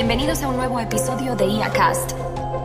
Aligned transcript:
Bienvenidos 0.00 0.42
a 0.42 0.48
un 0.48 0.56
nuevo 0.56 0.80
episodio 0.80 1.36
de 1.36 1.44
IACast, 1.44 2.12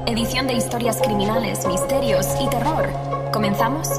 edición 0.06 0.48
de 0.48 0.54
historias 0.54 1.02
criminales, 1.02 1.68
misterios 1.68 2.26
y 2.40 2.48
terror. 2.48 2.88
¿Comenzamos? 3.34 3.90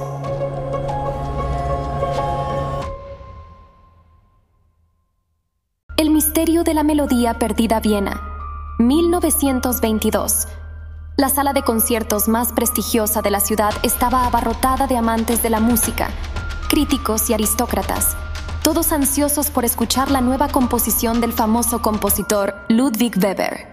El 5.99 6.09
misterio 6.09 6.65
de 6.65 6.73
la 6.73 6.83
melodía 6.83 7.35
perdida 7.35 7.79
Viena, 7.79 8.23
1922. 8.79 10.49
La 11.19 11.29
sala 11.29 11.53
de 11.53 11.61
conciertos 11.61 12.29
más 12.29 12.55
prestigiosa 12.55 13.21
de 13.21 13.33
la 13.33 13.41
ciudad 13.41 13.75
estaba 13.83 14.25
abarrotada 14.25 14.87
de 14.87 14.97
amantes 14.97 15.43
de 15.43 15.51
la 15.51 15.61
música, 15.61 16.09
críticos 16.71 17.29
y 17.29 17.35
aristócratas 17.35 18.17
todos 18.67 18.91
ansiosos 18.91 19.53
por 19.53 19.65
escuchar 19.65 20.11
la 20.11 20.21
nueva 20.21 20.49
composición 20.49 21.21
del 21.21 21.33
famoso 21.33 21.83
compositor 21.83 22.53
Ludwig 22.69 23.17
Weber. 23.17 23.65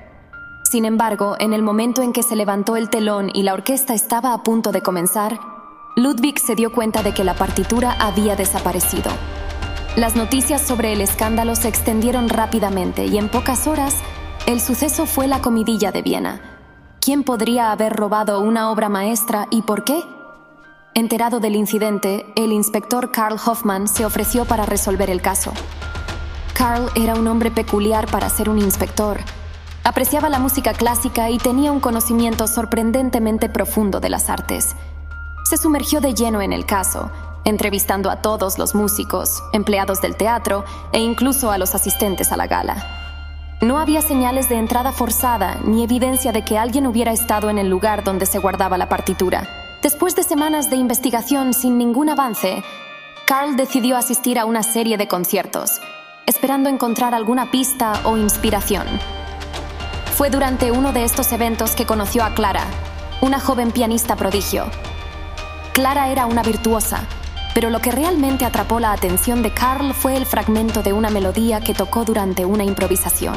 Sin 0.69 0.85
embargo, 0.85 1.35
en 1.39 1.51
el 1.51 1.63
momento 1.63 2.03
en 2.03 2.13
que 2.13 2.21
se 2.21 2.35
levantó 2.35 2.75
el 2.75 2.91
telón 2.91 3.31
y 3.33 3.41
la 3.41 3.55
orquesta 3.55 3.95
estaba 3.95 4.35
a 4.35 4.43
punto 4.43 4.71
de 4.71 4.81
comenzar, 4.81 5.39
Ludwig 5.95 6.37
se 6.37 6.53
dio 6.53 6.71
cuenta 6.71 7.01
de 7.01 7.11
que 7.11 7.23
la 7.23 7.33
partitura 7.33 7.93
había 7.93 8.35
desaparecido. 8.35 9.09
Las 9.95 10.15
noticias 10.15 10.61
sobre 10.61 10.93
el 10.93 11.01
escándalo 11.01 11.55
se 11.55 11.69
extendieron 11.69 12.29
rápidamente 12.29 13.07
y 13.07 13.17
en 13.17 13.29
pocas 13.29 13.65
horas 13.65 13.95
el 14.45 14.61
suceso 14.61 15.07
fue 15.07 15.27
la 15.27 15.41
comidilla 15.41 15.91
de 15.91 16.03
Viena. 16.03 16.39
¿Quién 17.01 17.23
podría 17.23 17.71
haber 17.71 17.93
robado 17.93 18.41
una 18.41 18.69
obra 18.69 18.89
maestra 18.89 19.47
y 19.49 19.63
por 19.63 19.85
qué? 19.85 20.03
Enterado 20.95 21.39
del 21.39 21.55
incidente, 21.55 22.23
el 22.35 22.51
inspector 22.51 23.09
Carl 23.09 23.39
Hoffman 23.43 23.87
se 23.87 24.05
ofreció 24.05 24.45
para 24.45 24.67
resolver 24.67 25.09
el 25.09 25.23
caso. 25.23 25.51
Carl 26.53 26.87
era 26.93 27.15
un 27.15 27.25
hombre 27.25 27.49
peculiar 27.49 28.05
para 28.05 28.29
ser 28.29 28.47
un 28.47 28.59
inspector. 28.59 29.19
Apreciaba 29.83 30.29
la 30.29 30.37
música 30.37 30.73
clásica 30.73 31.31
y 31.31 31.39
tenía 31.39 31.71
un 31.71 31.79
conocimiento 31.79 32.45
sorprendentemente 32.45 33.49
profundo 33.49 33.99
de 33.99 34.09
las 34.09 34.29
artes. 34.29 34.75
Se 35.45 35.57
sumergió 35.57 35.99
de 35.99 36.13
lleno 36.13 36.43
en 36.43 36.53
el 36.53 36.67
caso, 36.67 37.09
entrevistando 37.43 38.11
a 38.11 38.21
todos 38.21 38.59
los 38.59 38.75
músicos, 38.75 39.41
empleados 39.51 39.99
del 39.99 40.15
teatro 40.15 40.63
e 40.91 40.99
incluso 40.99 41.49
a 41.49 41.57
los 41.57 41.73
asistentes 41.73 42.31
a 42.31 42.37
la 42.37 42.45
gala. 42.45 43.57
No 43.61 43.79
había 43.79 44.03
señales 44.03 44.47
de 44.47 44.57
entrada 44.57 44.91
forzada 44.91 45.57
ni 45.65 45.83
evidencia 45.83 46.31
de 46.31 46.45
que 46.45 46.59
alguien 46.59 46.85
hubiera 46.85 47.11
estado 47.11 47.49
en 47.49 47.57
el 47.57 47.67
lugar 47.67 48.03
donde 48.03 48.27
se 48.27 48.37
guardaba 48.37 48.77
la 48.77 48.89
partitura. 48.89 49.62
Después 49.83 50.15
de 50.15 50.23
semanas 50.23 50.69
de 50.69 50.77
investigación 50.77 51.53
sin 51.53 51.77
ningún 51.77 52.07
avance, 52.07 52.63
Carl 53.25 53.57
decidió 53.57 53.97
asistir 53.97 54.39
a 54.39 54.45
una 54.45 54.63
serie 54.63 54.95
de 54.95 55.09
conciertos, 55.09 55.81
esperando 56.25 56.69
encontrar 56.69 57.13
alguna 57.13 57.51
pista 57.51 57.91
o 58.05 58.15
inspiración. 58.15 58.87
Fue 60.15 60.29
durante 60.29 60.71
uno 60.71 60.93
de 60.93 61.03
estos 61.03 61.33
eventos 61.33 61.75
que 61.75 61.85
conoció 61.85 62.23
a 62.23 62.33
Clara, 62.33 62.63
una 63.19 63.41
joven 63.41 63.71
pianista 63.71 64.15
prodigio. 64.15 64.67
Clara 65.73 66.07
era 66.07 66.27
una 66.27 66.43
virtuosa, 66.43 67.05
pero 67.53 67.69
lo 67.69 67.79
que 67.79 67.91
realmente 67.91 68.45
atrapó 68.45 68.79
la 68.79 68.93
atención 68.93 69.43
de 69.43 69.53
Carl 69.53 69.93
fue 69.93 70.15
el 70.15 70.25
fragmento 70.25 70.81
de 70.81 70.93
una 70.93 71.09
melodía 71.09 71.59
que 71.59 71.73
tocó 71.73 72.05
durante 72.05 72.45
una 72.45 72.63
improvisación. 72.63 73.35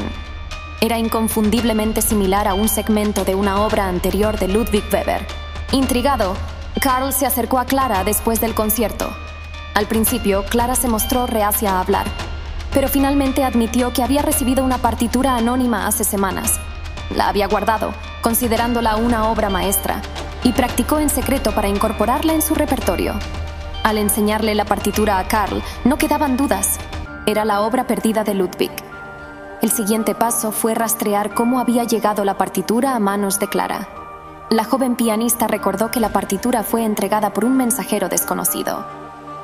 Era 0.79 0.97
inconfundiblemente 0.97 2.01
similar 2.01 2.47
a 2.47 2.53
un 2.53 2.69
segmento 2.69 3.25
de 3.25 3.35
una 3.35 3.65
obra 3.65 3.89
anterior 3.89 4.39
de 4.39 4.47
Ludwig 4.47 4.85
Weber 4.93 5.46
Intrigado, 5.71 6.35
Carl 6.79 7.11
se 7.11 7.25
acercó 7.25 7.59
a 7.59 7.65
Clara 7.65 8.05
después 8.05 8.39
del 8.39 8.55
concierto. 8.55 9.09
Al 9.73 9.85
principio, 9.85 10.45
Clara 10.45 10.75
se 10.75 10.87
mostró 10.87 11.27
reacia 11.27 11.73
a 11.73 11.81
hablar, 11.81 12.05
pero 12.73 12.87
finalmente 12.87 13.43
admitió 13.43 13.91
que 13.91 14.01
había 14.01 14.21
recibido 14.21 14.63
una 14.63 14.77
partitura 14.77 15.35
anónima 15.35 15.85
hace 15.85 16.05
semanas. 16.05 16.59
La 17.13 17.27
había 17.27 17.47
guardado, 17.47 17.91
considerándola 18.21 18.95
una 18.95 19.29
obra 19.29 19.49
maestra, 19.49 20.01
y 20.43 20.53
practicó 20.53 20.99
en 20.99 21.09
secreto 21.09 21.53
para 21.53 21.67
incorporarla 21.67 22.33
en 22.33 22.41
su 22.41 22.55
repertorio. 22.55 23.13
Al 23.83 23.97
enseñarle 23.97 24.55
la 24.55 24.65
partitura 24.65 25.19
a 25.19 25.27
Carl, 25.27 25.61
no 25.83 25.97
quedaban 25.97 26.37
dudas. 26.37 26.77
Era 27.25 27.43
la 27.43 27.61
obra 27.61 27.87
perdida 27.87 28.23
de 28.23 28.33
Ludwig. 28.33 28.71
El 29.61 29.71
siguiente 29.71 30.15
paso 30.15 30.53
fue 30.53 30.75
rastrear 30.75 31.33
cómo 31.33 31.59
había 31.59 31.83
llegado 31.83 32.23
la 32.23 32.37
partitura 32.37 32.95
a 32.95 32.99
manos 32.99 33.39
de 33.39 33.47
Clara. 33.47 34.06
La 34.49 34.63
joven 34.63 34.95
pianista 34.95 35.45
recordó 35.45 35.91
que 35.91 35.99
la 35.99 36.13
partitura 36.13 36.63
fue 36.63 36.85
entregada 36.85 37.33
por 37.33 37.43
un 37.43 37.57
mensajero 37.57 38.07
desconocido. 38.07 38.85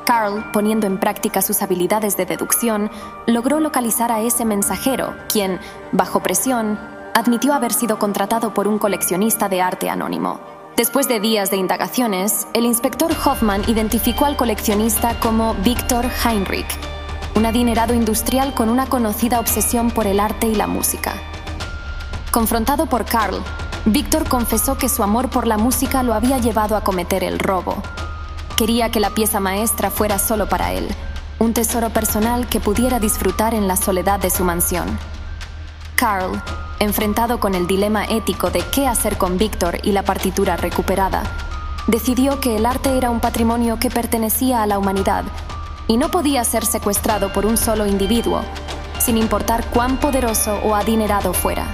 Carl, 0.06 0.50
poniendo 0.54 0.88
en 0.88 0.98
práctica 0.98 1.42
sus 1.42 1.62
habilidades 1.62 2.16
de 2.16 2.26
deducción, 2.26 2.90
logró 3.28 3.60
localizar 3.60 4.14
a 4.14 4.22
ese 4.22 4.46
mensajero, 4.46 5.14
quien, 5.28 5.60
bajo 5.92 6.22
presión, 6.22 6.80
admitió 7.14 7.54
haber 7.54 7.74
sido 7.74 8.00
contratado 8.00 8.54
por 8.54 8.66
un 8.66 8.80
coleccionista 8.80 9.50
de 9.50 9.62
arte 9.62 9.90
anónimo. 9.90 10.40
Después 10.78 11.10
de 11.10 11.20
días 11.20 11.52
de 11.52 11.58
indagaciones, 11.58 12.48
el 12.54 12.66
inspector 12.66 13.12
Hoffman 13.12 13.64
identificó 13.68 14.24
al 14.24 14.38
coleccionista 14.38 15.20
como 15.20 15.54
Victor 15.56 16.06
Heinrich, 16.24 16.80
un 17.36 17.46
adinerado 17.46 17.94
industrial 17.94 18.54
con 18.54 18.70
una 18.70 18.86
conocida 18.86 19.42
obsesión 19.42 19.92
por 19.92 20.08
el 20.08 20.22
arte 20.22 20.48
y 20.48 20.56
la 20.56 20.68
música. 20.68 21.14
Confrontado 22.32 22.88
por 22.88 23.06
Carl, 23.06 23.44
Víctor 23.86 24.30
confesó 24.30 24.78
que 24.78 24.88
su 24.88 25.04
amor 25.04 25.30
por 25.30 25.46
la 25.46 25.58
música 25.58 26.04
lo 26.04 26.14
había 26.14 26.38
llevado 26.38 26.78
a 26.78 26.86
cometer 26.86 27.22
el 27.22 27.38
robo. 27.38 27.84
Quería 28.56 28.90
que 28.90 29.02
la 29.02 29.10
pieza 29.10 29.42
maestra 29.42 29.92
fuera 29.92 30.20
solo 30.20 30.48
para 30.48 30.72
él, 30.72 30.88
un 31.40 31.54
tesoro 31.54 31.90
personal 31.90 32.48
que 32.48 32.62
pudiera 32.62 33.02
disfrutar 33.02 33.54
en 33.54 33.68
la 33.68 33.76
soledad 33.76 34.22
de 34.22 34.30
su 34.30 34.46
mansión. 34.46 34.98
Carl, 35.96 36.42
enfrentado 36.80 37.42
con 37.42 37.56
el 37.56 37.68
dilema 37.68 38.06
ético 38.06 38.52
de 38.52 38.62
qué 38.72 38.88
hacer 38.88 39.18
con 39.18 39.38
Víctor 39.38 39.80
y 39.84 39.92
la 39.92 40.04
partitura 40.04 40.56
recuperada, 40.56 41.24
decidió 41.88 42.40
que 42.40 42.56
el 42.56 42.66
arte 42.66 42.98
era 42.98 43.10
un 43.10 43.20
patrimonio 43.20 43.80
que 43.80 43.90
pertenecía 43.90 44.64
a 44.64 44.68
la 44.68 44.80
humanidad 44.80 45.26
y 45.90 45.98
no 45.98 46.10
podía 46.10 46.46
ser 46.46 46.66
secuestrado 46.66 47.34
por 47.34 47.46
un 47.46 47.58
solo 47.58 47.86
individuo, 47.86 48.44
sin 49.00 49.18
importar 49.18 49.66
cuán 49.72 49.98
poderoso 49.98 50.58
o 50.64 50.74
adinerado 50.74 51.34
fuera. 51.34 51.68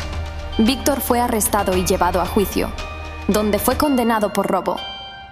Víctor 0.62 1.00
fue 1.00 1.22
arrestado 1.22 1.78
y 1.78 1.86
llevado 1.86 2.20
a 2.20 2.26
juicio, 2.26 2.70
donde 3.30 3.60
fue 3.60 3.78
condenado 3.78 4.34
por 4.34 4.46
robo. 4.46 4.76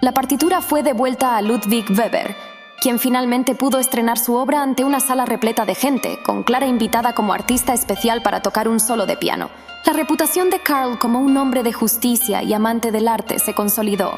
La 0.00 0.12
partitura 0.12 0.62
fue 0.62 0.82
devuelta 0.82 1.36
a 1.36 1.42
Ludwig 1.42 1.84
Weber, 1.90 2.34
quien 2.80 2.98
finalmente 2.98 3.54
pudo 3.54 3.78
estrenar 3.78 4.18
su 4.18 4.34
obra 4.36 4.62
ante 4.62 4.84
una 4.84 5.00
sala 5.00 5.26
repleta 5.26 5.66
de 5.66 5.74
gente, 5.74 6.18
con 6.24 6.44
Clara 6.44 6.66
invitada 6.66 7.12
como 7.12 7.34
artista 7.34 7.74
especial 7.74 8.22
para 8.22 8.40
tocar 8.40 8.68
un 8.68 8.80
solo 8.80 9.04
de 9.04 9.18
piano. 9.18 9.50
La 9.84 9.92
reputación 9.92 10.48
de 10.48 10.60
Carl 10.60 10.98
como 10.98 11.20
un 11.20 11.36
hombre 11.36 11.62
de 11.62 11.74
justicia 11.74 12.42
y 12.42 12.54
amante 12.54 12.90
del 12.90 13.06
arte 13.06 13.38
se 13.38 13.52
consolidó, 13.52 14.12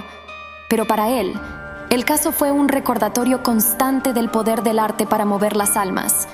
pero 0.69 0.87
para 0.87 1.09
él, 1.09 1.35
el 1.91 2.05
caso 2.05 2.31
fue 2.31 2.53
un 2.53 2.69
recordatorio 2.69 3.43
constante 3.43 4.13
del 4.13 4.31
poder 4.31 4.63
del 4.63 4.79
arte 4.79 5.07
para 5.07 5.25
mover 5.25 5.57
las 5.57 5.77
almas, 5.77 6.29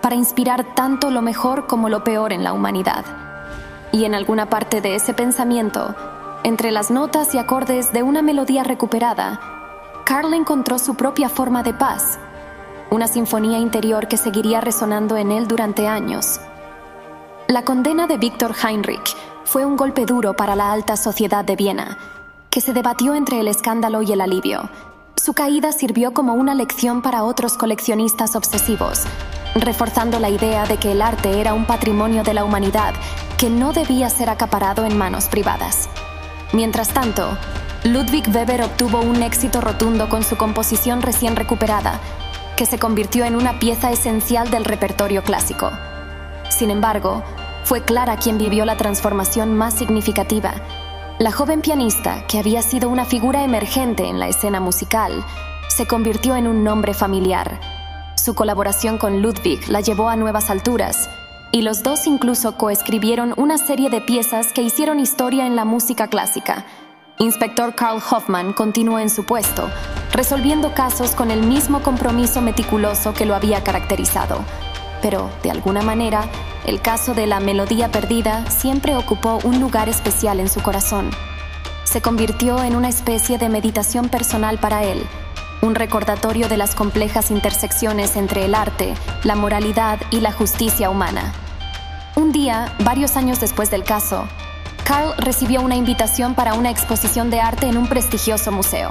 para 0.00 0.14
inspirar 0.14 0.76
tanto 0.76 1.10
lo 1.10 1.20
mejor 1.20 1.66
como 1.66 1.88
lo 1.88 2.04
peor 2.04 2.32
en 2.32 2.44
la 2.44 2.52
humanidad. 2.52 3.04
Y 3.92 4.04
en 4.04 4.14
alguna 4.14 4.48
parte 4.48 4.80
de 4.80 4.94
ese 4.94 5.14
pensamiento, 5.14 5.94
entre 6.44 6.70
las 6.70 6.90
notas 6.90 7.34
y 7.34 7.38
acordes 7.38 7.92
de 7.92 8.02
una 8.02 8.22
melodía 8.22 8.62
recuperada, 8.62 9.40
Carl 10.04 10.32
encontró 10.32 10.78
su 10.78 10.94
propia 10.94 11.28
forma 11.28 11.62
de 11.62 11.74
paz, 11.74 12.18
una 12.90 13.08
sinfonía 13.08 13.58
interior 13.58 14.08
que 14.08 14.16
seguiría 14.16 14.60
resonando 14.60 15.16
en 15.16 15.32
él 15.32 15.48
durante 15.48 15.86
años. 15.86 16.40
La 17.48 17.64
condena 17.64 18.06
de 18.06 18.16
Víctor 18.16 18.54
Heinrich 18.62 19.16
fue 19.44 19.64
un 19.64 19.76
golpe 19.76 20.06
duro 20.06 20.34
para 20.34 20.54
la 20.54 20.72
alta 20.72 20.96
sociedad 20.96 21.44
de 21.44 21.56
Viena, 21.56 21.98
que 22.48 22.60
se 22.60 22.72
debatió 22.72 23.14
entre 23.14 23.40
el 23.40 23.48
escándalo 23.48 24.02
y 24.02 24.12
el 24.12 24.20
alivio. 24.20 24.70
Su 25.16 25.34
caída 25.34 25.72
sirvió 25.72 26.14
como 26.14 26.34
una 26.34 26.54
lección 26.54 27.02
para 27.02 27.24
otros 27.24 27.56
coleccionistas 27.56 28.36
obsesivos, 28.36 29.02
reforzando 29.56 30.20
la 30.20 30.30
idea 30.30 30.64
de 30.64 30.76
que 30.76 30.92
el 30.92 31.02
arte 31.02 31.40
era 31.40 31.54
un 31.54 31.66
patrimonio 31.66 32.22
de 32.22 32.34
la 32.34 32.44
humanidad 32.44 32.94
que 33.40 33.48
no 33.48 33.72
debía 33.72 34.10
ser 34.10 34.28
acaparado 34.28 34.84
en 34.84 34.98
manos 34.98 35.24
privadas. 35.24 35.88
Mientras 36.52 36.90
tanto, 36.90 37.38
Ludwig 37.84 38.28
Weber 38.28 38.60
obtuvo 38.60 39.00
un 39.00 39.22
éxito 39.22 39.62
rotundo 39.62 40.10
con 40.10 40.22
su 40.24 40.36
composición 40.36 41.00
recién 41.00 41.36
recuperada, 41.36 41.98
que 42.58 42.66
se 42.66 42.78
convirtió 42.78 43.24
en 43.24 43.36
una 43.36 43.58
pieza 43.58 43.90
esencial 43.90 44.50
del 44.50 44.66
repertorio 44.66 45.22
clásico. 45.22 45.70
Sin 46.50 46.70
embargo, 46.70 47.22
fue 47.64 47.82
Clara 47.82 48.18
quien 48.18 48.36
vivió 48.36 48.66
la 48.66 48.76
transformación 48.76 49.56
más 49.56 49.72
significativa. 49.72 50.52
La 51.18 51.32
joven 51.32 51.62
pianista, 51.62 52.26
que 52.26 52.38
había 52.38 52.60
sido 52.60 52.90
una 52.90 53.06
figura 53.06 53.42
emergente 53.42 54.06
en 54.06 54.18
la 54.18 54.28
escena 54.28 54.60
musical, 54.60 55.24
se 55.68 55.86
convirtió 55.86 56.36
en 56.36 56.46
un 56.46 56.62
nombre 56.62 56.92
familiar, 56.92 57.58
su 58.22 58.34
colaboración 58.34 58.98
con 58.98 59.22
Ludwig 59.22 59.66
la 59.68 59.80
llevó 59.80 60.10
a 60.10 60.16
nuevas 60.16 60.50
alturas, 60.50 61.08
y 61.52 61.62
los 61.62 61.82
dos 61.82 62.06
incluso 62.06 62.56
coescribieron 62.56 63.34
una 63.36 63.58
serie 63.58 63.90
de 63.90 64.00
piezas 64.00 64.52
que 64.52 64.62
hicieron 64.62 65.00
historia 65.00 65.46
en 65.46 65.56
la 65.56 65.64
música 65.64 66.08
clásica. 66.08 66.64
Inspector 67.18 67.74
Carl 67.74 68.00
Hoffman 68.10 68.52
continuó 68.52 68.98
en 68.98 69.10
su 69.10 69.24
puesto, 69.26 69.68
resolviendo 70.12 70.72
casos 70.72 71.10
con 71.10 71.30
el 71.30 71.42
mismo 71.42 71.82
compromiso 71.82 72.40
meticuloso 72.40 73.12
que 73.12 73.26
lo 73.26 73.34
había 73.34 73.62
caracterizado. 73.62 74.38
Pero, 75.02 75.30
de 75.42 75.50
alguna 75.50 75.82
manera, 75.82 76.24
el 76.66 76.80
caso 76.80 77.14
de 77.14 77.26
la 77.26 77.40
melodía 77.40 77.90
perdida 77.90 78.48
siempre 78.50 78.96
ocupó 78.96 79.38
un 79.44 79.60
lugar 79.60 79.88
especial 79.88 80.40
en 80.40 80.48
su 80.48 80.62
corazón. 80.62 81.10
Se 81.84 82.00
convirtió 82.00 82.62
en 82.62 82.76
una 82.76 82.88
especie 82.88 83.36
de 83.38 83.48
meditación 83.48 84.08
personal 84.08 84.58
para 84.58 84.84
él, 84.84 85.02
un 85.62 85.74
recordatorio 85.74 86.48
de 86.48 86.56
las 86.56 86.74
complejas 86.74 87.30
intersecciones 87.30 88.16
entre 88.16 88.44
el 88.44 88.54
arte, 88.54 88.94
la 89.24 89.36
moralidad 89.36 89.98
y 90.10 90.20
la 90.20 90.32
justicia 90.32 90.90
humana. 90.90 91.32
Un 92.16 92.32
día, 92.32 92.74
varios 92.80 93.16
años 93.16 93.40
después 93.40 93.70
del 93.70 93.84
caso, 93.84 94.26
Carl 94.84 95.14
recibió 95.18 95.60
una 95.60 95.76
invitación 95.76 96.34
para 96.34 96.54
una 96.54 96.70
exposición 96.70 97.30
de 97.30 97.40
arte 97.40 97.66
en 97.66 97.76
un 97.76 97.88
prestigioso 97.88 98.50
museo. 98.50 98.90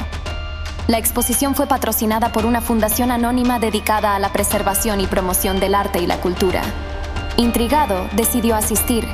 La 0.87 0.97
exposición 0.97 1.55
fue 1.55 1.67
patrocinada 1.67 2.31
por 2.31 2.45
una 2.45 2.61
fundación 2.61 3.11
anónima 3.11 3.59
dedicada 3.59 4.15
a 4.15 4.19
la 4.19 4.31
preservación 4.31 5.01
y 5.01 5.07
promoción 5.07 5.59
del 5.59 5.75
arte 5.75 5.99
y 5.99 6.07
la 6.07 6.21
cultura. 6.21 6.61
Intrigado, 7.37 8.07
decidió 8.13 8.55
asistir. 8.55 9.07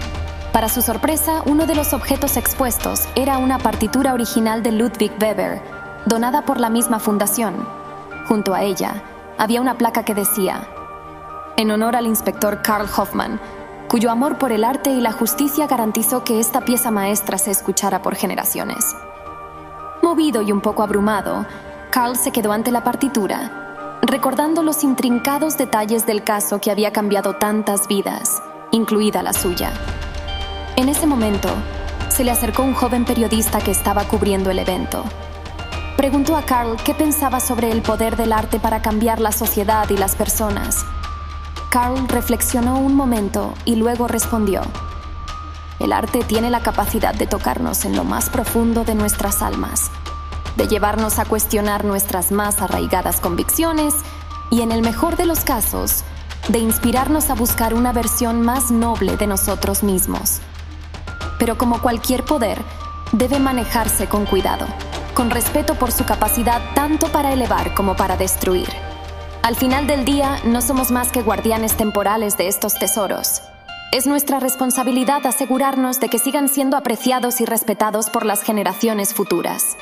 Para 0.51 0.69
su 0.69 0.81
sorpresa, 0.81 1.41
uno 1.45 1.65
de 1.65 1.75
los 1.75 1.93
objetos 1.93 2.37
expuestos 2.37 3.07
era 3.15 3.37
una 3.39 3.57
partitura 3.57 4.13
original 4.13 4.63
de 4.63 4.71
Ludwig 4.71 5.11
Weber, 5.21 5.61
donada 6.05 6.43
por 6.43 6.59
la 6.59 6.69
misma 6.69 6.99
fundación. 6.99 7.67
Junto 8.27 8.53
a 8.53 8.63
ella, 8.63 9.03
había 9.37 9.61
una 9.61 9.77
placa 9.77 10.03
que 10.03 10.13
decía, 10.13 10.67
en 11.57 11.71
honor 11.71 11.95
al 11.95 12.05
inspector 12.05 12.61
Karl 12.61 12.87
Hoffman, 12.95 13.39
cuyo 13.87 14.11
amor 14.11 14.37
por 14.37 14.51
el 14.51 14.63
arte 14.63 14.89
y 14.91 15.01
la 15.01 15.11
justicia 15.11 15.67
garantizó 15.67 16.23
que 16.23 16.39
esta 16.39 16.61
pieza 16.61 16.91
maestra 16.91 17.37
se 17.37 17.51
escuchara 17.51 18.01
por 18.01 18.15
generaciones. 18.15 18.95
Movido 20.01 20.41
y 20.41 20.51
un 20.51 20.61
poco 20.61 20.83
abrumado, 20.83 21.45
Carl 21.91 22.15
se 22.15 22.31
quedó 22.31 22.51
ante 22.51 22.71
la 22.71 22.83
partitura, 22.83 23.99
recordando 24.01 24.63
los 24.63 24.83
intrincados 24.83 25.57
detalles 25.57 26.05
del 26.05 26.23
caso 26.23 26.59
que 26.59 26.71
había 26.71 26.91
cambiado 26.91 27.35
tantas 27.35 27.87
vidas, 27.87 28.41
incluida 28.71 29.23
la 29.23 29.33
suya. 29.33 29.71
En 30.75 30.89
ese 30.89 31.07
momento, 31.07 31.49
se 32.09 32.23
le 32.23 32.31
acercó 32.31 32.63
un 32.63 32.73
joven 32.73 33.05
periodista 33.05 33.59
que 33.59 33.71
estaba 33.71 34.03
cubriendo 34.03 34.51
el 34.51 34.59
evento. 34.59 35.05
Preguntó 35.97 36.35
a 36.35 36.43
Carl 36.43 36.75
qué 36.83 36.93
pensaba 36.93 37.39
sobre 37.39 37.71
el 37.71 37.81
poder 37.81 38.17
del 38.17 38.33
arte 38.33 38.59
para 38.59 38.81
cambiar 38.81 39.19
la 39.21 39.31
sociedad 39.31 39.89
y 39.89 39.97
las 39.97 40.15
personas. 40.15 40.85
Carl 41.69 42.07
reflexionó 42.07 42.77
un 42.77 42.95
momento 42.95 43.53
y 43.65 43.75
luego 43.75 44.07
respondió, 44.07 44.61
El 45.79 45.93
arte 45.93 46.23
tiene 46.23 46.49
la 46.49 46.61
capacidad 46.61 47.13
de 47.15 47.27
tocarnos 47.27 47.85
en 47.85 47.95
lo 47.95 48.03
más 48.03 48.29
profundo 48.29 48.83
de 48.83 48.93
nuestras 48.93 49.41
almas, 49.41 49.89
de 50.57 50.67
llevarnos 50.67 51.17
a 51.17 51.25
cuestionar 51.25 51.85
nuestras 51.85 52.31
más 52.31 52.61
arraigadas 52.61 53.19
convicciones 53.19 53.93
y, 54.51 54.61
en 54.61 54.71
el 54.71 54.81
mejor 54.81 55.15
de 55.15 55.25
los 55.25 55.39
casos, 55.39 56.03
de 56.49 56.59
inspirarnos 56.59 57.29
a 57.29 57.35
buscar 57.35 57.73
una 57.73 57.91
versión 57.93 58.41
más 58.41 58.69
noble 58.69 59.17
de 59.17 59.27
nosotros 59.27 59.81
mismos. 59.81 60.39
Pero 61.39 61.57
como 61.57 61.81
cualquier 61.81 62.23
poder, 62.23 62.61
debe 63.11 63.39
manejarse 63.39 64.07
con 64.07 64.25
cuidado, 64.25 64.67
con 65.15 65.31
respeto 65.31 65.75
por 65.75 65.91
su 65.91 66.05
capacidad 66.05 66.61
tanto 66.75 67.07
para 67.07 67.33
elevar 67.33 67.73
como 67.73 67.95
para 67.95 68.17
destruir. 68.17 68.67
Al 69.41 69.55
final 69.55 69.87
del 69.87 70.05
día, 70.05 70.39
no 70.43 70.61
somos 70.61 70.91
más 70.91 71.11
que 71.11 71.21
guardianes 71.21 71.77
temporales 71.77 72.37
de 72.37 72.47
estos 72.47 72.75
tesoros. 72.75 73.41
Es 73.91 74.07
nuestra 74.07 74.39
responsabilidad 74.39 75.25
asegurarnos 75.25 75.99
de 75.99 76.09
que 76.09 76.19
sigan 76.19 76.49
siendo 76.49 76.75
apreciados 76.75 77.39
y 77.39 77.45
respetados 77.45 78.09
por 78.09 78.25
las 78.25 78.43
generaciones 78.43 79.13
futuras. 79.13 79.77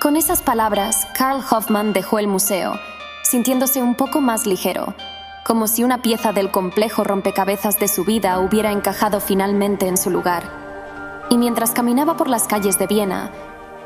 Con 0.00 0.16
esas 0.16 0.42
palabras, 0.42 1.06
Carl 1.16 1.42
Hoffman 1.50 1.92
dejó 1.92 2.18
el 2.18 2.26
museo, 2.26 2.78
sintiéndose 3.22 3.82
un 3.82 3.94
poco 3.94 4.20
más 4.20 4.46
ligero, 4.46 4.94
como 5.44 5.66
si 5.66 5.84
una 5.84 6.00
pieza 6.00 6.32
del 6.32 6.50
complejo 6.50 7.04
rompecabezas 7.04 7.78
de 7.78 7.88
su 7.88 8.04
vida 8.04 8.38
hubiera 8.38 8.72
encajado 8.72 9.20
finalmente 9.20 9.88
en 9.88 9.98
su 9.98 10.10
lugar. 10.10 10.44
Y 11.30 11.36
mientras 11.36 11.72
caminaba 11.72 12.16
por 12.16 12.28
las 12.28 12.46
calles 12.46 12.78
de 12.78 12.86
Viena, 12.86 13.30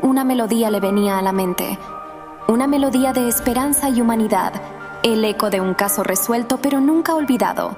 una 0.03 0.25
melodía 0.25 0.71
le 0.71 0.81
venía 0.81 1.19
a 1.19 1.23
la 1.23 1.33
mente, 1.33 1.79
una 2.49 2.67
melodía 2.67 3.13
de 3.13 3.29
esperanza 3.29 3.89
y 3.89 4.01
humanidad 4.01 4.53
el 5.03 5.25
eco 5.25 5.49
de 5.49 5.61
un 5.61 5.75
caso 5.75 6.03
resuelto 6.03 6.59
pero 6.59 6.81
nunca 6.81 7.15
olvidado. 7.15 7.77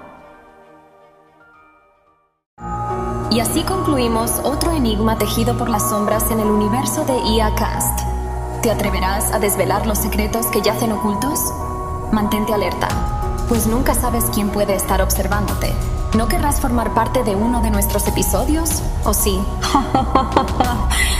Y 3.30 3.40
así 3.40 3.62
concluimos 3.62 4.40
otro 4.42 4.72
enigma 4.72 5.16
tejido 5.16 5.56
por 5.56 5.68
las 5.68 5.88
sombras 5.88 6.30
en 6.30 6.40
el 6.40 6.48
universo 6.48 7.04
de 7.04 7.16
IA 7.18 7.54
Cast. 7.54 8.00
¿Te 8.62 8.70
atreverás 8.70 9.32
a 9.32 9.38
desvelar 9.38 9.86
los 9.86 9.98
secretos 9.98 10.46
que 10.46 10.62
yacen 10.62 10.92
ocultos? 10.92 11.38
Mantente 12.10 12.52
alerta, 12.52 12.88
pues 13.48 13.66
nunca 13.66 13.94
sabes 13.94 14.24
quién 14.34 14.48
puede 14.48 14.74
estar 14.74 15.00
observándote. 15.00 15.72
¿No 16.16 16.26
querrás 16.26 16.60
formar 16.60 16.92
parte 16.92 17.22
de 17.22 17.36
uno 17.36 17.60
de 17.60 17.70
nuestros 17.70 18.08
episodios? 18.08 18.82
¿O 19.04 19.14
sí? 19.14 19.40